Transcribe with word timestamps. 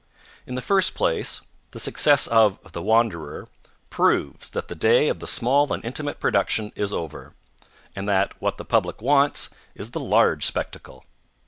In 0.47 0.55
the 0.55 0.61
first 0.63 0.95
place, 0.95 1.41
the 1.73 1.79
success 1.79 2.25
of 2.25 2.71
The 2.71 2.81
Wanderer 2.81 3.45
proves 3.91 4.49
that 4.49 4.67
the 4.67 4.73
day 4.73 5.09
of 5.09 5.19
the 5.19 5.27
small 5.27 5.71
and 5.71 5.85
intimate 5.85 6.19
production 6.19 6.71
is 6.75 6.91
over 6.91 7.33
and 7.95 8.09
that 8.09 8.33
what 8.41 8.57
the 8.57 8.65
public 8.65 8.99
wants 8.99 9.51
is 9.75 9.91
the 9.91 9.99
large 9.99 10.43
spectacle. 10.43 11.05